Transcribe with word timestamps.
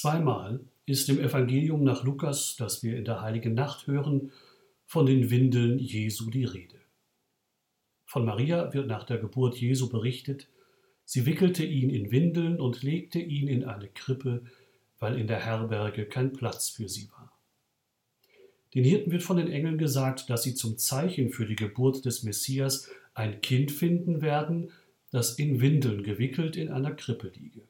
Zweimal 0.00 0.60
ist 0.86 1.10
im 1.10 1.20
Evangelium 1.20 1.84
nach 1.84 2.04
Lukas, 2.04 2.56
das 2.56 2.82
wir 2.82 2.96
in 2.96 3.04
der 3.04 3.20
heiligen 3.20 3.52
Nacht 3.52 3.86
hören, 3.86 4.32
von 4.86 5.04
den 5.04 5.28
Windeln 5.28 5.78
Jesu 5.78 6.30
die 6.30 6.46
Rede. 6.46 6.80
Von 8.06 8.24
Maria 8.24 8.72
wird 8.72 8.86
nach 8.86 9.04
der 9.04 9.18
Geburt 9.18 9.58
Jesu 9.58 9.90
berichtet, 9.90 10.48
sie 11.04 11.26
wickelte 11.26 11.66
ihn 11.66 11.90
in 11.90 12.10
Windeln 12.10 12.58
und 12.58 12.82
legte 12.82 13.18
ihn 13.18 13.46
in 13.46 13.66
eine 13.66 13.88
Krippe, 13.88 14.46
weil 14.98 15.18
in 15.18 15.26
der 15.26 15.44
Herberge 15.44 16.06
kein 16.06 16.32
Platz 16.32 16.70
für 16.70 16.88
sie 16.88 17.10
war. 17.10 17.38
Den 18.74 18.84
Hirten 18.84 19.12
wird 19.12 19.22
von 19.22 19.36
den 19.36 19.52
Engeln 19.52 19.76
gesagt, 19.76 20.30
dass 20.30 20.44
sie 20.44 20.54
zum 20.54 20.78
Zeichen 20.78 21.28
für 21.28 21.44
die 21.44 21.56
Geburt 21.56 22.06
des 22.06 22.22
Messias 22.22 22.88
ein 23.12 23.42
Kind 23.42 23.70
finden 23.70 24.22
werden, 24.22 24.70
das 25.10 25.38
in 25.38 25.60
Windeln 25.60 26.02
gewickelt 26.02 26.56
in 26.56 26.70
einer 26.70 26.92
Krippe 26.92 27.30
liege. 27.36 27.68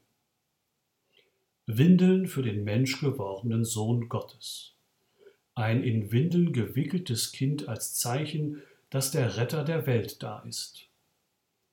Windeln 1.79 2.27
für 2.27 2.43
den 2.43 2.65
menschgewordenen 2.65 3.65
Sohn 3.65 4.09
Gottes. 4.09 4.75
Ein 5.55 5.85
in 5.85 6.11
Windeln 6.11 6.53
gewickeltes 6.53 7.33
Kind 7.33 7.69
als 7.69 7.95
Zeichen, 7.95 8.63
dass 8.89 9.11
der 9.11 9.37
Retter 9.37 9.63
der 9.63 9.87
Welt 9.87 10.23
da 10.23 10.41
ist. 10.41 10.87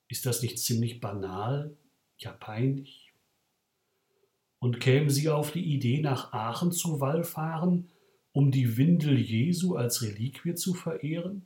Ist 0.07 0.25
das 0.25 0.41
nicht 0.41 0.59
ziemlich 0.59 0.99
banal, 0.99 1.75
ja 2.17 2.31
peinlich? 2.31 3.11
Und 4.59 4.79
kämen 4.79 5.09
Sie 5.09 5.29
auf 5.29 5.51
die 5.51 5.63
Idee, 5.63 6.01
nach 6.01 6.33
Aachen 6.33 6.71
zu 6.71 6.99
wallfahren, 6.99 7.89
um 8.33 8.51
die 8.51 8.77
Windel 8.77 9.17
Jesu 9.17 9.75
als 9.75 10.01
Reliquie 10.01 10.55
zu 10.55 10.73
verehren? 10.73 11.45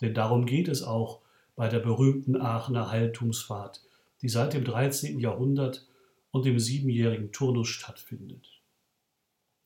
Denn 0.00 0.14
darum 0.14 0.46
geht 0.46 0.68
es 0.68 0.82
auch 0.82 1.20
bei 1.56 1.68
der 1.68 1.80
berühmten 1.80 2.36
Aachener 2.36 2.90
Heiltumsfahrt, 2.90 3.82
die 4.22 4.28
seit 4.28 4.52
dem 4.54 4.64
13. 4.64 5.18
Jahrhundert 5.20 5.86
und 6.36 6.44
dem 6.44 6.58
siebenjährigen 6.58 7.32
Turnus 7.32 7.68
stattfindet. 7.68 8.60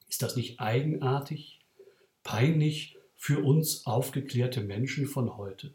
Ist 0.08 0.22
das 0.22 0.36
nicht 0.36 0.60
eigenartig, 0.60 1.58
peinlich 2.22 2.96
für 3.16 3.40
uns 3.40 3.86
aufgeklärte 3.86 4.60
Menschen 4.60 5.06
von 5.06 5.36
heute? 5.36 5.72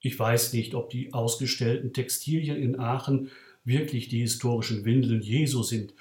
Ich 0.00 0.18
weiß 0.18 0.52
nicht, 0.52 0.74
ob 0.74 0.90
die 0.90 1.14
ausgestellten 1.14 1.94
Textilien 1.94 2.56
in 2.56 2.78
Aachen 2.78 3.30
wirklich 3.64 4.08
die 4.08 4.20
historischen 4.20 4.84
Windeln 4.84 5.22
Jesu 5.22 5.62
sind, 5.62 5.94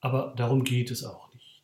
aber 0.00 0.32
darum 0.36 0.64
geht 0.64 0.90
es 0.90 1.04
auch 1.04 1.32
nicht. 1.34 1.60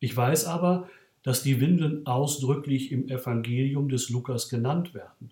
Ich 0.00 0.14
weiß 0.14 0.44
aber, 0.44 0.90
dass 1.22 1.42
die 1.42 1.60
Windeln 1.60 2.06
ausdrücklich 2.06 2.92
im 2.92 3.08
Evangelium 3.08 3.88
des 3.88 4.10
Lukas 4.10 4.48
genannt 4.50 4.92
werden, 4.92 5.30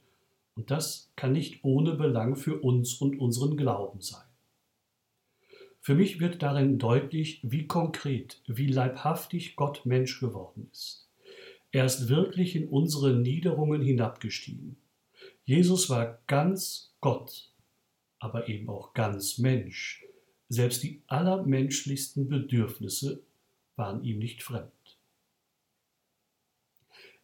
und 0.56 0.70
das 0.70 1.10
kann 1.16 1.32
nicht 1.32 1.64
ohne 1.64 1.94
Belang 1.94 2.36
für 2.36 2.60
uns 2.60 2.94
und 2.94 3.18
unseren 3.18 3.56
Glauben 3.56 4.00
sein. 4.00 4.23
Für 5.84 5.94
mich 5.94 6.18
wird 6.18 6.42
darin 6.42 6.78
deutlich, 6.78 7.40
wie 7.42 7.66
konkret, 7.66 8.40
wie 8.46 8.68
leibhaftig 8.68 9.54
Gott 9.54 9.84
Mensch 9.84 10.18
geworden 10.18 10.70
ist. 10.72 11.06
Er 11.72 11.84
ist 11.84 12.08
wirklich 12.08 12.56
in 12.56 12.68
unsere 12.68 13.12
Niederungen 13.12 13.82
hinabgestiegen. 13.82 14.76
Jesus 15.44 15.90
war 15.90 16.22
ganz 16.26 16.94
Gott, 17.02 17.50
aber 18.18 18.48
eben 18.48 18.70
auch 18.70 18.94
ganz 18.94 19.36
Mensch. 19.36 20.02
Selbst 20.48 20.82
die 20.82 21.02
allermenschlichsten 21.06 22.30
Bedürfnisse 22.30 23.22
waren 23.76 24.02
ihm 24.04 24.18
nicht 24.18 24.42
fremd. 24.42 24.72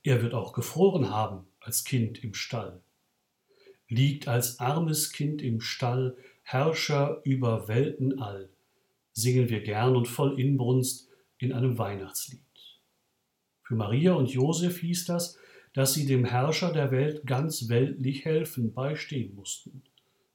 Er 0.03 0.21
wird 0.21 0.35
auch 0.35 0.53
gefroren 0.53 1.09
haben 1.09 1.47
als 1.61 1.85
Kind 1.85 2.23
im 2.23 2.35
Stall, 2.35 2.83
liegt 3.89 4.29
als 4.29 4.61
armes 4.61 5.13
Kind 5.13 5.41
im 5.41 5.63
Stall, 5.63 6.15
Herrscher 6.43 7.21
über 7.25 7.69
Welten 7.69 8.19
all, 8.21 8.49
singen 9.13 9.49
wir 9.49 9.63
gern 9.63 9.97
und 9.97 10.09
voll 10.09 10.41
Inbrunst 10.41 11.09
in 11.39 11.53
einem 11.53 11.79
Weihnachtslied. 11.79 12.41
Für 13.63 13.77
Maria 13.77 14.15
und 14.15 14.31
Josef 14.31 14.81
hieß 14.81 15.07
das, 15.07 15.39
dass 15.75 15.95
sie 15.95 16.07
dem 16.07 16.25
Herrscher 16.25 16.73
der 16.73 16.91
Welt 16.91 17.27
ganz 17.27 17.69
weltlich 17.69 18.25
helfen, 18.25 18.75
beistehen 18.75 19.35
mussten. 19.35 19.83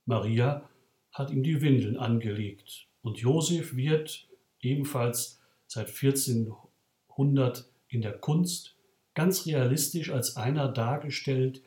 Maria 0.06 0.70
hat 1.12 1.32
ihm 1.32 1.44
die 1.44 1.62
Windeln 1.62 1.98
angelegt 1.98 2.88
und 3.02 3.18
Josef 3.18 3.76
wird 3.76 4.28
ebenfalls 4.62 5.42
seit 5.68 5.88
1400 5.88 7.66
in 7.90 8.02
der 8.02 8.14
Kunst 8.14 8.76
ganz 9.14 9.46
realistisch 9.46 10.12
als 10.12 10.38
einer 10.38 10.68
dargestellt, 10.68 11.62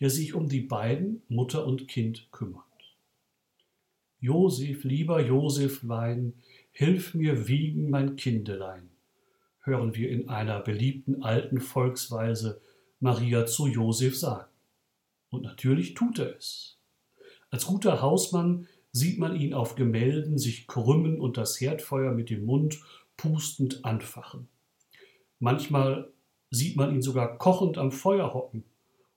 der 0.00 0.10
sich 0.10 0.34
um 0.34 0.48
die 0.48 0.60
beiden, 0.60 1.22
Mutter 1.28 1.66
und 1.66 1.88
Kind, 1.88 2.30
kümmert. 2.30 2.67
Josef, 4.20 4.84
lieber 4.84 5.20
Joseflein, 5.20 6.34
hilf 6.72 7.14
mir 7.14 7.48
wiegen 7.48 7.90
mein 7.90 8.16
Kindelein, 8.16 8.90
hören 9.60 9.94
wir 9.94 10.10
in 10.10 10.28
einer 10.28 10.60
beliebten 10.60 11.22
alten 11.22 11.60
Volksweise 11.60 12.60
Maria 13.00 13.46
zu 13.46 13.66
Josef 13.66 14.18
sagen. 14.18 14.50
Und 15.30 15.42
natürlich 15.42 15.94
tut 15.94 16.18
er 16.18 16.36
es. 16.36 16.78
Als 17.50 17.66
guter 17.66 18.02
Hausmann 18.02 18.66
sieht 18.92 19.18
man 19.18 19.36
ihn 19.36 19.54
auf 19.54 19.74
Gemälden 19.76 20.38
sich 20.38 20.66
krümmen 20.66 21.20
und 21.20 21.36
das 21.36 21.60
Herdfeuer 21.60 22.12
mit 22.12 22.30
dem 22.30 22.44
Mund 22.44 22.80
pustend 23.16 23.84
anfachen. 23.84 24.48
Manchmal 25.38 26.10
sieht 26.50 26.76
man 26.76 26.94
ihn 26.94 27.02
sogar 27.02 27.38
kochend 27.38 27.78
am 27.78 27.92
Feuer 27.92 28.34
hocken. 28.34 28.64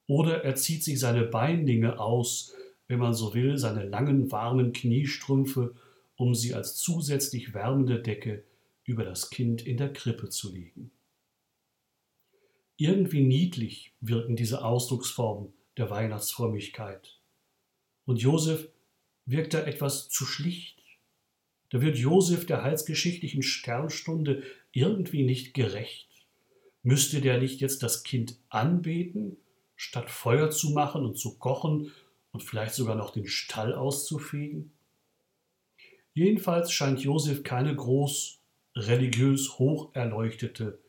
Oder 0.07 0.44
er 0.44 0.56
zieht 0.56 0.84
sich 0.84 1.00
seine 1.00 1.23
Beinlinge 1.23 2.00
aus, 2.00 2.53
wenn 2.91 3.00
man 3.00 3.13
so 3.13 3.34
will, 3.34 3.57
seine 3.57 3.85
langen, 3.85 4.34
warmen 4.34 4.74
Kniestrümpfe, 4.74 5.74
um 6.18 6.35
sie 6.35 6.53
als 6.53 6.75
zusätzlich 6.75 7.53
wärmende 7.53 8.02
Decke 8.02 8.44
über 8.84 9.06
das 9.06 9.29
Kind 9.29 9.66
in 9.66 9.78
der 9.78 9.94
Krippe 9.94 10.28
zu 10.28 10.52
legen. 10.52 10.91
Irgendwie 12.75 13.24
niedlich 13.24 13.94
wirken 14.02 14.35
diese 14.35 14.66
Ausdrucksformen 14.66 15.53
der 15.78 15.90
Weihnachtsfrömmigkeit. 15.90 17.18
Und 18.03 18.22
Josef 18.22 18.68
wirkt 19.25 19.53
da 19.53 19.63
etwas 19.63 20.09
zu 20.09 20.25
schlicht. 20.25 20.84
Da 21.69 21.79
wird 21.79 21.97
Josef 21.97 22.46
der 22.46 22.62
heilsgeschichtlichen 22.62 23.41
Sternstunde 23.41 24.44
irgendwie 24.73 25.23
nicht 25.23 25.53
gerecht. 25.53 26.09
Müsste 26.84 27.22
der 27.22 27.40
nicht 27.40 27.62
jetzt 27.62 27.84
das 27.84 28.03
Kind 28.03 28.35
anbeten, 28.50 29.38
statt 29.78 30.09
Feuer 30.09 30.50
zu 30.50 30.72
machen 30.72 31.06
und 31.06 31.18
zu 31.18 31.38
kochen 31.38 31.94
und 32.31 32.43
vielleicht 32.43 32.73
sogar 32.73 32.95
noch 32.95 33.11
den 33.11 33.27
Stall 33.27 33.73
auszufegen? 33.73 34.71
Jedenfalls 36.13 36.71
scheint 36.71 36.99
Josef 37.01 37.43
keine 37.43 37.75
groß 37.75 38.39
religiös 38.75 39.59
hoch 39.59 39.93
erleuchtete 39.93 40.79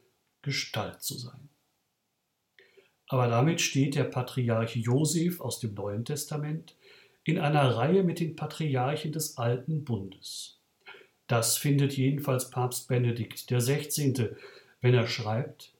Gestalt 0.42 1.02
zu 1.02 1.16
sein. 1.16 1.48
Aber 3.08 3.28
damit 3.28 3.60
steht 3.60 3.94
der 3.94 4.04
Patriarch 4.04 4.74
Josef 4.76 5.40
aus 5.40 5.60
dem 5.60 5.74
Neuen 5.74 6.04
Testament 6.04 6.76
in 7.24 7.38
einer 7.38 7.76
Reihe 7.76 8.02
mit 8.02 8.20
den 8.20 8.36
Patriarchen 8.36 9.12
des 9.12 9.36
Alten 9.36 9.84
Bundes. 9.84 10.58
Das 11.26 11.56
findet 11.56 11.96
jedenfalls 11.96 12.50
Papst 12.50 12.88
Benedikt 12.88 13.46
XVI., 13.46 14.30
wenn 14.80 14.94
er 14.94 15.06
schreibt, 15.06 15.72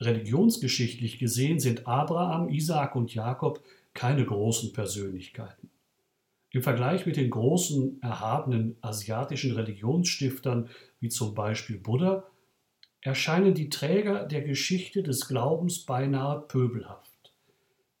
religionsgeschichtlich 0.00 1.18
gesehen 1.18 1.60
sind 1.60 1.86
Abraham, 1.86 2.48
Isaak 2.48 2.96
und 2.96 3.14
Jakob 3.14 3.62
keine 3.94 4.24
großen 4.24 4.72
Persönlichkeiten. 4.72 5.70
Im 6.52 6.62
Vergleich 6.62 7.06
mit 7.06 7.16
den 7.16 7.30
großen, 7.30 8.02
erhabenen 8.02 8.76
asiatischen 8.80 9.52
Religionsstiftern 9.52 10.68
wie 10.98 11.08
zum 11.08 11.34
Beispiel 11.34 11.78
Buddha 11.78 12.24
erscheinen 13.00 13.54
die 13.54 13.70
Träger 13.70 14.24
der 14.24 14.42
Geschichte 14.42 15.02
des 15.02 15.28
Glaubens 15.28 15.84
beinahe 15.86 16.40
pöbelhaft. 16.40 17.32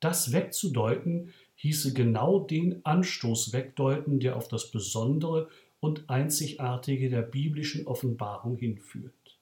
Das 0.00 0.32
wegzudeuten 0.32 1.32
hieße 1.54 1.92
genau 1.92 2.40
den 2.40 2.84
Anstoß 2.84 3.52
wegdeuten, 3.52 4.18
der 4.18 4.36
auf 4.36 4.48
das 4.48 4.70
Besondere 4.70 5.48
und 5.78 6.08
Einzigartige 6.10 7.08
der 7.08 7.22
biblischen 7.22 7.86
Offenbarung 7.86 8.56
hinführt. 8.56 9.38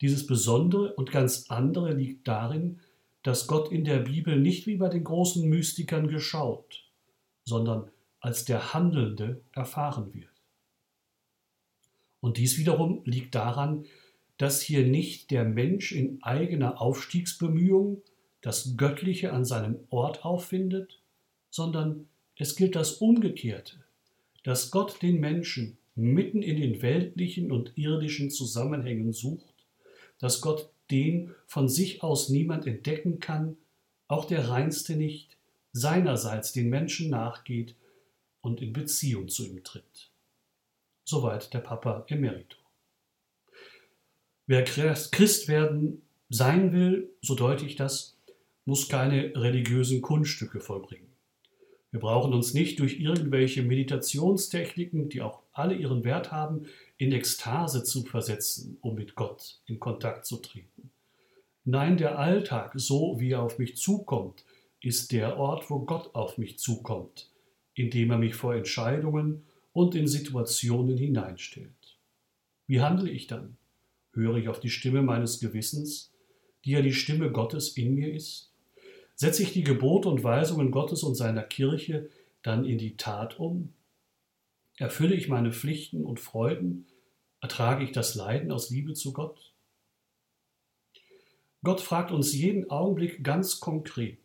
Dieses 0.00 0.26
Besondere 0.26 0.94
und 0.94 1.12
ganz 1.12 1.46
andere 1.48 1.92
liegt 1.92 2.26
darin, 2.26 2.80
dass 3.22 3.46
Gott 3.46 3.70
in 3.70 3.84
der 3.84 3.98
Bibel 3.98 4.38
nicht 4.38 4.66
wie 4.66 4.76
bei 4.76 4.88
den 4.88 5.04
großen 5.04 5.48
Mystikern 5.48 6.08
geschaut, 6.08 6.84
sondern 7.44 7.90
als 8.20 8.44
der 8.44 8.74
Handelnde 8.74 9.40
erfahren 9.52 10.12
wird. 10.14 10.28
Und 12.20 12.38
dies 12.38 12.58
wiederum 12.58 13.02
liegt 13.04 13.34
daran, 13.34 13.84
dass 14.38 14.60
hier 14.62 14.86
nicht 14.86 15.30
der 15.30 15.44
Mensch 15.44 15.92
in 15.92 16.22
eigener 16.22 16.80
Aufstiegsbemühung 16.80 18.02
das 18.40 18.76
Göttliche 18.76 19.32
an 19.32 19.44
seinem 19.44 19.78
Ort 19.90 20.24
auffindet, 20.24 20.98
sondern 21.50 22.08
es 22.36 22.56
gilt 22.56 22.74
das 22.74 22.94
Umgekehrte, 22.94 23.76
dass 24.42 24.70
Gott 24.70 25.02
den 25.02 25.20
Menschen 25.20 25.78
mitten 25.94 26.42
in 26.42 26.60
den 26.60 26.82
weltlichen 26.82 27.52
und 27.52 27.76
irdischen 27.76 28.30
Zusammenhängen 28.30 29.12
sucht, 29.12 29.54
dass 30.18 30.40
Gott 30.40 30.71
den 30.92 31.34
von 31.46 31.68
sich 31.68 32.02
aus 32.02 32.28
niemand 32.28 32.66
entdecken 32.66 33.18
kann, 33.18 33.56
auch 34.06 34.26
der 34.26 34.48
Reinste 34.48 34.94
nicht, 34.94 35.36
seinerseits 35.72 36.52
den 36.52 36.68
Menschen 36.68 37.10
nachgeht 37.10 37.74
und 38.42 38.60
in 38.60 38.72
Beziehung 38.72 39.28
zu 39.28 39.46
ihm 39.46 39.64
tritt. 39.64 40.10
Soweit 41.04 41.52
der 41.54 41.60
Papa 41.60 42.04
Emerito. 42.08 42.58
Wer 44.46 44.64
Christ 44.64 45.48
werden 45.48 46.02
sein 46.28 46.72
will, 46.72 47.10
so 47.22 47.34
deute 47.34 47.64
ich 47.64 47.76
das, 47.76 48.16
muss 48.64 48.88
keine 48.88 49.34
religiösen 49.34 50.02
Kunststücke 50.02 50.60
vollbringen. 50.60 51.12
Wir 51.90 52.00
brauchen 52.00 52.32
uns 52.32 52.54
nicht 52.54 52.80
durch 52.80 53.00
irgendwelche 53.00 53.62
Meditationstechniken, 53.62 55.10
die 55.10 55.20
auch 55.20 55.42
alle 55.52 55.74
ihren 55.74 56.04
Wert 56.04 56.32
haben, 56.32 56.66
in 56.96 57.12
Ekstase 57.12 57.84
zu 57.84 58.04
versetzen, 58.04 58.78
um 58.80 58.94
mit 58.94 59.14
Gott 59.14 59.60
in 59.66 59.78
Kontakt 59.78 60.24
zu 60.24 60.38
treten. 60.38 60.81
Nein, 61.64 61.96
der 61.96 62.18
Alltag, 62.18 62.72
so 62.74 63.20
wie 63.20 63.30
er 63.30 63.42
auf 63.42 63.58
mich 63.58 63.76
zukommt, 63.76 64.44
ist 64.80 65.12
der 65.12 65.36
Ort, 65.38 65.70
wo 65.70 65.80
Gott 65.80 66.14
auf 66.14 66.36
mich 66.36 66.58
zukommt, 66.58 67.30
indem 67.74 68.10
er 68.10 68.18
mich 68.18 68.34
vor 68.34 68.54
Entscheidungen 68.54 69.44
und 69.72 69.94
in 69.94 70.08
Situationen 70.08 70.96
hineinstellt. 70.96 71.98
Wie 72.66 72.80
handle 72.80 73.08
ich 73.08 73.28
dann? 73.28 73.56
Höre 74.12 74.36
ich 74.36 74.48
auf 74.48 74.58
die 74.58 74.70
Stimme 74.70 75.02
meines 75.02 75.38
Gewissens, 75.38 76.12
die 76.64 76.72
ja 76.72 76.82
die 76.82 76.92
Stimme 76.92 77.30
Gottes 77.30 77.76
in 77.76 77.94
mir 77.94 78.12
ist? 78.12 78.52
Setze 79.14 79.44
ich 79.44 79.52
die 79.52 79.62
Gebote 79.62 80.08
und 80.08 80.24
Weisungen 80.24 80.72
Gottes 80.72 81.04
und 81.04 81.14
seiner 81.14 81.42
Kirche 81.42 82.10
dann 82.42 82.64
in 82.64 82.78
die 82.78 82.96
Tat 82.96 83.38
um? 83.38 83.72
Erfülle 84.78 85.14
ich 85.14 85.28
meine 85.28 85.52
Pflichten 85.52 86.04
und 86.04 86.18
Freuden? 86.18 86.86
Ertrage 87.40 87.84
ich 87.84 87.92
das 87.92 88.16
Leiden 88.16 88.50
aus 88.50 88.70
Liebe 88.70 88.94
zu 88.94 89.12
Gott? 89.12 89.51
Gott 91.64 91.80
fragt 91.80 92.10
uns 92.10 92.32
jeden 92.32 92.70
Augenblick 92.70 93.22
ganz 93.22 93.60
konkret. 93.60 94.18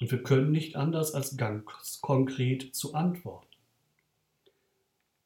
Und 0.00 0.10
wir 0.10 0.22
können 0.22 0.52
nicht 0.52 0.76
anders 0.76 1.14
als 1.14 1.36
ganz 1.36 2.00
konkret 2.02 2.74
zu 2.74 2.94
antworten. 2.94 3.46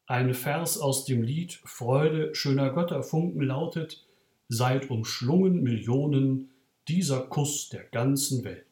Ein 0.05 0.33
Vers 0.33 0.77
aus 0.77 1.05
dem 1.05 1.21
Lied 1.21 1.61
Freude 1.65 2.33
schöner 2.33 2.71
Götterfunken 2.71 3.41
lautet, 3.41 4.05
Seid 4.53 4.89
umschlungen 4.89 5.63
Millionen 5.63 6.49
dieser 6.89 7.21
Kuss 7.21 7.69
der 7.69 7.83
ganzen 7.83 8.43
Welt. 8.43 8.65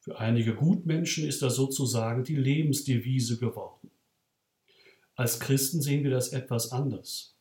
Für 0.00 0.18
einige 0.18 0.54
Gutmenschen 0.54 1.26
ist 1.26 1.42
das 1.42 1.56
sozusagen 1.56 2.24
die 2.24 2.36
Lebensdevise 2.36 3.36
geworden. 3.38 3.90
Als 5.16 5.38
Christen 5.38 5.82
sehen 5.82 6.02
wir 6.02 6.10
das 6.10 6.32
etwas 6.32 6.72
anders. 6.72 7.34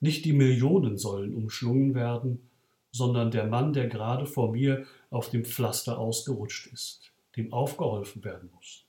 Nicht 0.00 0.24
die 0.24 0.32
Millionen 0.32 0.96
sollen 0.96 1.34
umschlungen 1.34 1.94
werden, 1.94 2.48
sondern 2.92 3.30
der 3.30 3.46
Mann, 3.46 3.72
der 3.72 3.88
gerade 3.88 4.26
vor 4.26 4.52
mir 4.52 4.84
auf 5.10 5.30
dem 5.30 5.44
Pflaster 5.44 5.98
ausgerutscht 5.98 6.72
ist, 6.72 7.12
dem 7.36 7.52
aufgeholfen 7.52 8.22
werden 8.22 8.50
muss. 8.54 8.84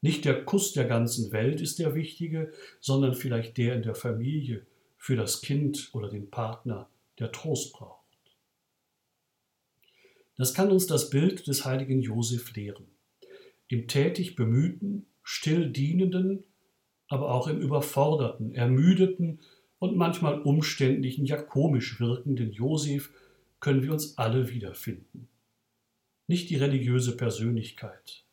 Nicht 0.00 0.24
der 0.24 0.44
Kuss 0.44 0.72
der 0.72 0.86
ganzen 0.86 1.32
Welt 1.32 1.60
ist 1.60 1.78
der 1.78 1.94
wichtige, 1.94 2.52
sondern 2.80 3.14
vielleicht 3.14 3.58
der 3.58 3.74
in 3.74 3.82
der 3.82 3.94
Familie, 3.94 4.64
für 4.96 5.16
das 5.16 5.40
Kind 5.40 5.90
oder 5.94 6.10
den 6.10 6.30
Partner, 6.30 6.88
der 7.18 7.32
Trost 7.32 7.72
braucht. 7.72 8.00
Das 10.36 10.54
kann 10.54 10.70
uns 10.70 10.86
das 10.86 11.10
Bild 11.10 11.46
des 11.46 11.64
heiligen 11.64 12.00
Josef 12.00 12.54
lehren. 12.54 12.86
Im 13.68 13.88
tätig 13.88 14.36
bemühten, 14.36 15.06
still 15.22 15.70
dienenden, 15.70 16.44
aber 17.08 17.34
auch 17.34 17.48
im 17.48 17.60
überforderten, 17.60 18.54
ermüdeten 18.54 19.40
und 19.78 19.96
manchmal 19.96 20.40
umständlichen, 20.42 21.24
ja 21.24 21.40
komisch 21.40 21.98
wirkenden 21.98 22.52
Josef 22.52 23.10
können 23.60 23.82
wir 23.82 23.92
uns 23.92 24.18
alle 24.18 24.48
wiederfinden. 24.50 25.28
Nicht 26.26 26.50
die 26.50 26.56
religiöse 26.56 27.16
Persönlichkeit, 27.16 28.24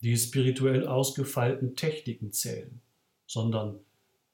die 0.00 0.16
spirituell 0.16 0.86
ausgefeilten 0.86 1.76
Techniken 1.76 2.32
zählen, 2.32 2.80
sondern 3.26 3.78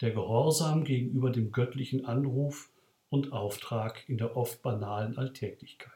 der 0.01 0.13
Gehorsam 0.13 0.85
gegenüber 0.85 1.31
dem 1.31 1.53
göttlichen 1.53 2.05
Anruf 2.05 2.71
und 3.11 3.33
Auftrag 3.33 4.09
in 4.09 4.19
der 4.19 4.37
oft 4.37 4.63
banalen 4.63 5.17
Alltäglichkeit. 5.17 5.93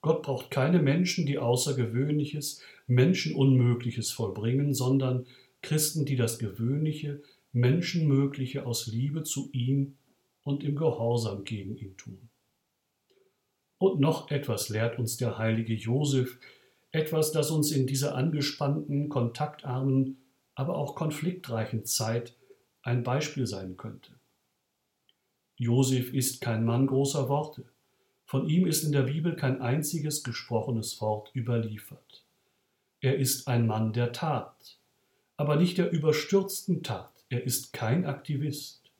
Gott 0.00 0.22
braucht 0.22 0.50
keine 0.50 0.80
Menschen, 0.80 1.26
die 1.26 1.38
Außergewöhnliches, 1.38 2.62
Menschenunmögliches 2.86 4.12
vollbringen, 4.12 4.72
sondern 4.72 5.26
Christen, 5.62 6.04
die 6.04 6.16
das 6.16 6.38
Gewöhnliche, 6.38 7.22
Menschenmögliche 7.52 8.66
aus 8.66 8.86
Liebe 8.86 9.24
zu 9.24 9.50
ihm 9.52 9.96
und 10.44 10.62
im 10.62 10.76
Gehorsam 10.76 11.42
gegen 11.42 11.76
ihn 11.76 11.96
tun. 11.96 12.28
Und 13.78 14.00
noch 14.00 14.30
etwas 14.30 14.68
lehrt 14.68 14.98
uns 14.98 15.16
der 15.16 15.38
heilige 15.38 15.74
Josef, 15.74 16.38
etwas, 16.92 17.32
das 17.32 17.50
uns 17.50 17.72
in 17.72 17.86
dieser 17.86 18.14
angespannten, 18.14 19.08
kontaktarmen, 19.08 20.18
aber 20.54 20.76
auch 20.76 20.94
konfliktreichen 20.94 21.84
Zeit 21.84 22.34
ein 22.82 23.02
Beispiel 23.02 23.46
sein 23.46 23.76
könnte. 23.76 24.12
Josef 25.56 26.12
ist 26.12 26.40
kein 26.40 26.64
Mann 26.64 26.86
großer 26.86 27.28
Worte. 27.28 27.64
Von 28.24 28.48
ihm 28.48 28.66
ist 28.66 28.82
in 28.82 28.92
der 28.92 29.02
Bibel 29.02 29.36
kein 29.36 29.60
einziges 29.60 30.22
gesprochenes 30.22 31.00
Wort 31.00 31.30
überliefert. 31.34 32.24
Er 33.00 33.16
ist 33.16 33.46
ein 33.46 33.66
Mann 33.66 33.92
der 33.92 34.12
Tat, 34.12 34.78
aber 35.36 35.56
nicht 35.56 35.78
der 35.78 35.90
überstürzten 35.90 36.82
Tat. 36.82 37.12
Er 37.28 37.44
ist 37.44 37.72
kein 37.72 38.06
Aktivist. 38.06 38.90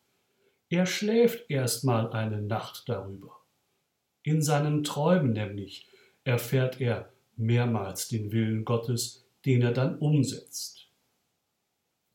Er 0.68 0.86
schläft 0.86 1.50
erst 1.50 1.84
mal 1.84 2.12
eine 2.12 2.42
Nacht 2.42 2.88
darüber. 2.88 3.40
In 4.26 4.42
seinen 4.42 4.82
Träumen 4.82 5.34
nämlich 5.34 5.86
erfährt 6.24 6.80
er 6.80 7.12
mehrmals 7.36 8.08
den 8.08 8.32
Willen 8.32 8.64
Gottes, 8.64 9.24
den 9.44 9.62
er 9.62 9.70
dann 9.70 10.00
umsetzt. 10.00 10.88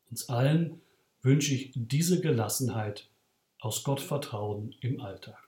Uns 0.10 0.28
allen 0.28 0.82
wünsche 1.22 1.54
ich 1.54 1.72
diese 1.74 2.20
Gelassenheit 2.20 3.10
aus 3.62 3.86
Gottvertrauen 3.86 4.76
im 4.82 5.00
Alltag. 5.00 5.42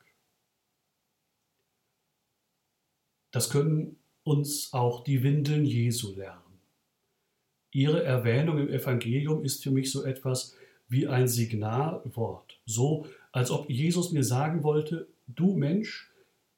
Das 3.32 3.50
können 3.50 3.98
uns 4.24 4.72
auch 4.72 5.04
die 5.04 5.22
Windeln 5.22 5.66
Jesu 5.66 6.16
lernen. 6.16 6.62
Ihre 7.72 8.06
Erwähnung 8.06 8.58
im 8.60 8.70
Evangelium 8.70 9.44
ist 9.44 9.64
für 9.64 9.72
mich 9.72 9.92
so 9.92 10.04
etwas 10.04 10.56
wie 10.88 11.08
ein 11.08 11.28
Signalwort, 11.28 12.58
so 12.66 13.06
als 13.34 13.52
ob 13.52 13.70
Jesus 13.70 14.14
mir 14.14 14.24
sagen 14.24 14.64
wollte, 14.64 15.10
du 15.28 15.58
Mensch, 15.58 16.13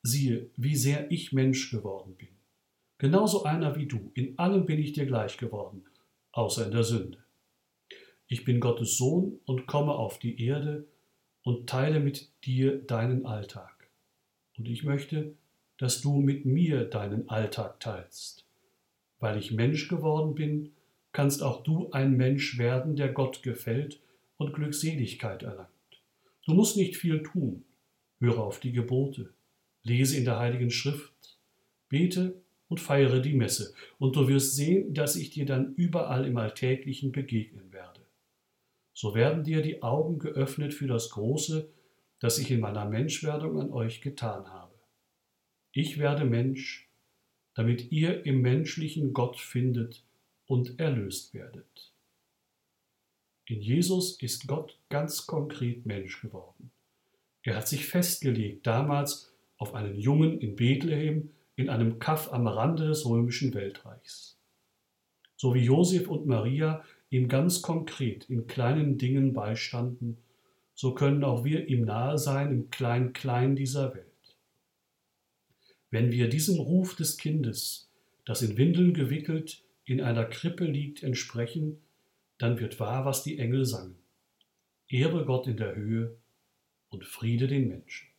siehe, 0.06 0.50
wie 0.56 0.75
sehr 0.75 1.12
ich 1.12 1.34
Mensch 1.34 1.72
geworden 1.72 2.16
bin. 2.16 2.30
Genauso 2.98 3.44
einer 3.44 3.75
wie 3.75 3.88
du, 3.88 4.12
in 4.13 4.38
allem 4.40 4.66
bin 4.66 4.80
ich 4.80 4.94
dir 4.94 5.06
gleich 5.06 5.38
geworden, 5.38 5.84
außer 6.31 6.66
in 6.66 6.72
der 6.72 6.84
Sünde. 6.84 7.18
Ich 8.28 8.46
bin 8.46 8.60
Gottes 8.60 8.98
Sohn 8.98 9.40
und 9.46 9.68
komme 9.68 9.94
auf 9.94 10.18
die 10.18 10.42
Erde 10.44 10.85
und 11.44 11.68
teile 11.68 12.00
mit 12.00 12.30
dir 12.45 12.78
deinen 12.78 13.26
Alltag. 13.26 13.90
Und 14.57 14.68
ich 14.68 14.83
möchte, 14.83 15.33
dass 15.78 16.02
du 16.02 16.16
mit 16.21 16.45
mir 16.45 16.85
deinen 16.85 17.30
Alltag 17.30 17.80
teilst. 17.80 18.45
Weil 19.19 19.38
ich 19.38 19.52
Mensch 19.52 19.88
geworden 19.90 20.33
bin, 20.33 20.71
kannst 21.12 21.44
auch 21.44 21.64
du 21.64 21.92
ein 21.92 22.16
Mensch 22.16 22.57
werden, 22.57 22.95
der 22.95 23.09
Gott 23.09 23.44
gefällt 23.44 24.00
und 24.38 24.54
Glückseligkeit 24.54 25.44
erlangt. 25.44 25.69
Du 26.45 26.54
musst 26.54 26.78
nicht 26.78 26.95
viel 26.95 27.21
tun. 27.24 27.64
Höre 28.19 28.40
auf 28.40 28.59
die 28.59 28.71
Gebote, 28.71 29.34
lese 29.85 30.18
in 30.18 30.25
der 30.25 30.39
Heiligen 30.39 30.71
Schrift, 30.71 31.39
bete 31.87 32.42
und 32.68 32.81
feiere 32.81 33.19
die 33.21 33.33
Messe, 33.33 33.73
und 33.99 34.15
du 34.15 34.27
wirst 34.27 34.56
sehen, 34.56 34.94
dass 34.94 35.15
ich 35.15 35.30
dir 35.30 35.45
dann 35.45 35.73
überall 35.75 36.25
im 36.25 36.35
Alltäglichen 36.37 37.11
begegnen 37.11 37.71
werde. 37.71 38.01
So 38.94 39.13
werden 39.13 39.44
dir 39.44 39.61
die 39.61 39.83
Augen 39.83 40.19
geöffnet 40.19 40.73
für 40.73 40.87
das 40.87 41.11
Große, 41.11 41.69
das 42.19 42.39
ich 42.39 42.49
in 42.49 42.59
meiner 42.59 42.85
Menschwerdung 42.85 43.59
an 43.59 43.71
euch 43.71 44.01
getan 44.01 44.47
habe. 44.47 44.73
Ich 45.71 45.99
werde 45.99 46.25
Mensch, 46.25 46.89
damit 47.54 47.92
ihr 47.92 48.25
im 48.25 48.42
menschlichen 48.42 49.13
Gott 49.13 49.39
findet 49.39 50.04
und 50.47 50.80
erlöst 50.80 51.33
werdet. 51.33 51.94
In 53.47 53.61
Jesus 53.61 54.19
ist 54.21 54.47
Gott 54.47 54.80
ganz 54.89 55.27
konkret 55.27 55.85
Mensch 55.85 56.21
geworden. 56.21 56.71
Er 57.44 57.57
hat 57.57 57.68
sich 57.68 57.85
festgelegt, 57.85 58.65
damals 58.65 59.34
auf 59.66 59.74
einen 59.74 59.95
Jungen 59.95 60.40
in 60.42 60.56
Bethlehem, 60.56 61.31
in 61.56 61.69
einem 61.69 61.98
Kaff 61.98 62.31
am 62.31 62.45
Rande 62.45 62.88
des 62.88 63.04
römischen 63.04 63.56
Weltreichs. 63.56 64.38
So 65.38 65.56
wie 65.56 65.64
Josef 65.64 66.07
und 66.07 66.28
Maria 66.28 66.84
ihm 67.10 67.28
ganz 67.28 67.64
konkret 67.64 68.30
in 68.30 68.45
kleinen 68.45 69.00
Dingen 69.00 69.34
beistanden, 69.34 70.18
so 70.76 70.94
können 70.94 71.24
auch 71.24 71.44
wir 71.45 71.68
ihm 71.68 71.84
nahe 71.84 72.19
sein 72.19 72.52
im 72.52 72.69
Klein-Klein 72.69 73.56
dieser 73.56 73.95
Welt. 73.95 74.06
Wenn 75.90 76.12
wir 76.12 76.30
diesem 76.30 76.60
Ruf 76.60 76.95
des 76.95 77.18
Kindes, 77.18 77.90
das 78.24 78.44
in 78.44 78.57
Windeln 78.57 78.94
gewickelt 78.94 79.64
in 79.84 80.00
einer 80.00 80.26
Krippe 80.26 80.66
liegt, 80.66 81.02
entsprechen, 81.02 81.81
dann 82.38 82.60
wird 82.60 82.80
wahr, 82.80 83.04
was 83.04 83.24
die 83.24 83.40
Engel 83.40 83.66
sangen. 83.66 83.98
Ehre 84.90 85.26
Gott 85.26 85.48
in 85.48 85.57
der 85.57 85.76
Höhe 85.76 86.16
und 86.90 87.04
Friede 87.04 87.48
den 87.48 87.68
Menschen. 87.68 88.15